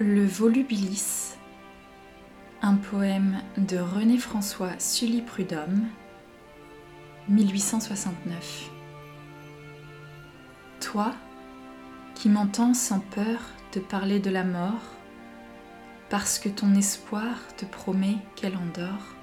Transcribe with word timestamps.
Le 0.00 0.24
Volubilis, 0.24 1.34
un 2.62 2.76
poème 2.76 3.40
de 3.56 3.78
René-François 3.78 4.78
Sully-Prudhomme, 4.78 5.88
1869. 7.28 8.70
Toi, 10.78 11.12
qui 12.14 12.28
m'entends 12.28 12.74
sans 12.74 13.00
peur 13.00 13.40
te 13.72 13.80
parler 13.80 14.20
de 14.20 14.30
la 14.30 14.44
mort, 14.44 14.94
parce 16.10 16.38
que 16.38 16.48
ton 16.48 16.76
espoir 16.76 17.34
te 17.56 17.64
promet 17.64 18.18
qu'elle 18.36 18.56
endort, 18.56 19.16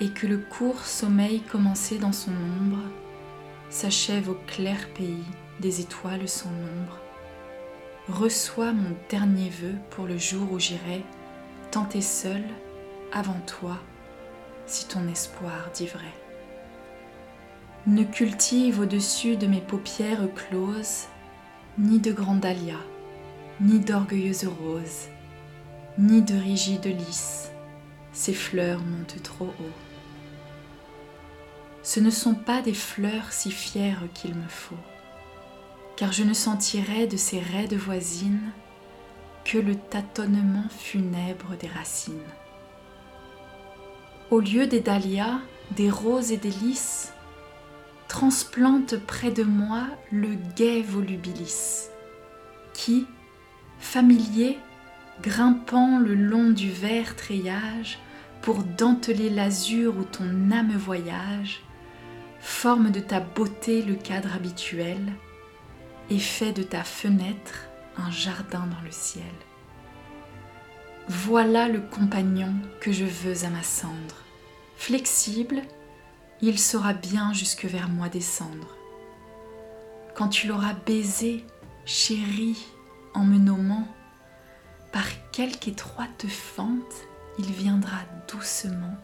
et 0.00 0.10
que 0.10 0.26
le 0.26 0.36
court 0.36 0.84
sommeil 0.84 1.40
commencé 1.40 1.96
dans 1.96 2.12
son 2.12 2.32
ombre 2.32 2.82
s'achève 3.70 4.28
au 4.28 4.36
clair 4.46 4.86
pays 4.92 5.24
des 5.60 5.80
étoiles 5.80 6.28
sans 6.28 6.50
nombre 6.50 6.98
reçois 8.10 8.72
mon 8.72 8.96
dernier 9.08 9.48
vœu 9.48 9.74
pour 9.90 10.06
le 10.06 10.18
jour 10.18 10.52
où 10.52 10.58
j'irai 10.58 11.04
tenter 11.70 12.00
seul 12.00 12.42
avant 13.12 13.40
toi 13.46 13.78
si 14.66 14.86
ton 14.86 15.08
espoir 15.08 15.70
dit 15.74 15.86
vrai. 15.86 16.12
Ne 17.86 18.04
cultive 18.04 18.80
au-dessus 18.80 19.36
de 19.36 19.46
mes 19.46 19.60
paupières 19.60 20.28
closes 20.34 21.06
ni 21.78 21.98
de 21.98 22.12
grands 22.12 22.36
dahlias, 22.36 22.84
ni 23.60 23.80
d'orgueilleuses 23.80 24.46
roses, 24.46 25.08
ni 25.98 26.22
de 26.22 26.34
rigides 26.34 26.86
lys, 26.86 27.50
ces 28.12 28.34
fleurs 28.34 28.82
montent 28.82 29.22
trop 29.22 29.46
haut. 29.46 29.76
Ce 31.82 32.00
ne 32.00 32.10
sont 32.10 32.34
pas 32.34 32.60
des 32.60 32.74
fleurs 32.74 33.32
si 33.32 33.50
fières 33.50 34.02
qu'il 34.14 34.34
me 34.34 34.48
faut 34.48 34.76
car 36.00 36.12
je 36.12 36.24
ne 36.24 36.32
sentirai 36.32 37.06
de 37.06 37.18
ces 37.18 37.40
raides 37.40 37.74
voisines 37.74 38.52
que 39.44 39.58
le 39.58 39.74
tâtonnement 39.74 40.64
funèbre 40.70 41.58
des 41.60 41.68
racines. 41.68 42.14
Au 44.30 44.40
lieu 44.40 44.66
des 44.66 44.80
dahlias, 44.80 45.40
des 45.76 45.90
roses 45.90 46.32
et 46.32 46.38
des 46.38 46.52
lys, 46.52 47.12
transplante 48.08 48.96
près 48.96 49.30
de 49.30 49.42
moi 49.42 49.88
le 50.10 50.30
gai 50.56 50.80
volubilis, 50.80 51.90
qui, 52.72 53.06
familier, 53.78 54.56
grimpant 55.20 55.98
le 55.98 56.14
long 56.14 56.48
du 56.48 56.70
vert 56.70 57.14
treillage 57.14 57.98
pour 58.40 58.62
denteler 58.62 59.28
l'azur 59.28 59.98
où 59.98 60.04
ton 60.04 60.50
âme 60.50 60.78
voyage, 60.78 61.60
forme 62.40 62.90
de 62.90 63.00
ta 63.00 63.20
beauté 63.20 63.82
le 63.82 63.96
cadre 63.96 64.34
habituel, 64.34 65.12
et 66.10 66.18
fais 66.18 66.52
de 66.52 66.62
ta 66.62 66.82
fenêtre 66.82 67.68
un 67.96 68.10
jardin 68.10 68.66
dans 68.66 68.84
le 68.84 68.90
ciel. 68.90 69.24
Voilà 71.08 71.68
le 71.68 71.80
compagnon 71.80 72.52
que 72.80 72.92
je 72.92 73.04
veux 73.04 73.44
à 73.44 73.50
ma 73.50 73.62
cendre. 73.62 74.16
Flexible, 74.76 75.62
il 76.42 76.58
saura 76.58 76.92
bien 76.92 77.32
jusque 77.32 77.64
vers 77.64 77.88
moi 77.88 78.08
descendre. 78.08 78.76
Quand 80.14 80.28
tu 80.28 80.48
l'auras 80.48 80.74
baisé, 80.74 81.44
chéri, 81.84 82.56
en 83.14 83.24
me 83.24 83.38
nommant, 83.38 83.88
par 84.92 85.06
quelque 85.32 85.68
étroite 85.68 86.26
fente, 86.28 87.06
il 87.38 87.46
viendra 87.52 87.98
doucement, 88.28 88.96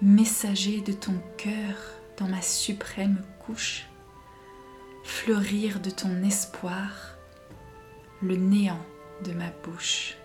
messager 0.00 0.80
de 0.80 0.92
ton 0.92 1.14
cœur 1.36 1.76
dans 2.16 2.28
ma 2.28 2.42
suprême 2.42 3.22
couche 3.44 3.87
fleurir 5.18 5.80
de 5.80 5.90
ton 5.90 6.22
espoir 6.22 7.18
le 8.22 8.36
néant 8.36 8.86
de 9.24 9.32
ma 9.32 9.50
bouche. 9.64 10.16